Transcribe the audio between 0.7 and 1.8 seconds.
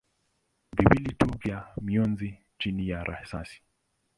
viwili tu vya